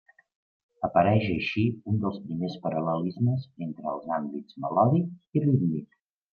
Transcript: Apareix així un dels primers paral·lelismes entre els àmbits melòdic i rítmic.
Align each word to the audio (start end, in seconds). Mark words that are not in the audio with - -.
Apareix 0.87 1.27
així 1.33 1.65
un 1.91 1.99
dels 2.07 2.17
primers 2.23 2.57
paral·lelismes 2.65 3.47
entre 3.69 3.95
els 3.95 4.11
àmbits 4.19 4.59
melòdic 4.67 5.17
i 5.41 5.49
rítmic. 5.49 6.05